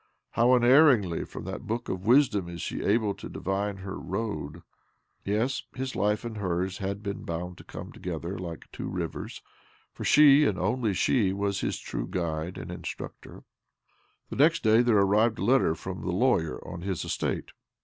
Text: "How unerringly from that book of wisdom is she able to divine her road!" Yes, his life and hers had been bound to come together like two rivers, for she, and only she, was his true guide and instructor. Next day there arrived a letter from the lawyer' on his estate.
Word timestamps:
"How 0.31 0.55
unerringly 0.55 1.25
from 1.25 1.43
that 1.43 1.67
book 1.67 1.87
of 1.87 2.07
wisdom 2.07 2.49
is 2.49 2.59
she 2.59 2.81
able 2.83 3.13
to 3.13 3.29
divine 3.29 3.77
her 3.85 3.99
road!" 3.99 4.63
Yes, 5.23 5.61
his 5.75 5.95
life 5.95 6.25
and 6.25 6.37
hers 6.37 6.79
had 6.79 7.03
been 7.03 7.21
bound 7.21 7.59
to 7.59 7.63
come 7.63 7.91
together 7.91 8.39
like 8.39 8.65
two 8.71 8.89
rivers, 8.89 9.43
for 9.93 10.03
she, 10.03 10.43
and 10.45 10.57
only 10.57 10.95
she, 10.95 11.33
was 11.33 11.59
his 11.61 11.77
true 11.77 12.07
guide 12.09 12.57
and 12.57 12.71
instructor. 12.71 13.43
Next 14.31 14.63
day 14.63 14.81
there 14.81 14.97
arrived 14.97 15.37
a 15.37 15.45
letter 15.45 15.75
from 15.75 16.01
the 16.01 16.11
lawyer' 16.11 16.67
on 16.67 16.81
his 16.81 17.05
estate. 17.05 17.51